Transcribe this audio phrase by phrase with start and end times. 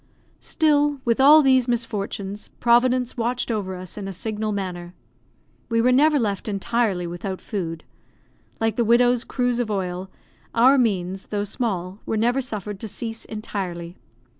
[0.39, 4.95] Still, with all these misfortunes, Providence watched over us in a signal manner.
[5.69, 7.83] We were never left entirely without food.
[8.59, 10.09] Like the widow's cruise of oil,
[10.55, 13.95] our means, though small, were never suffered to cease entirely.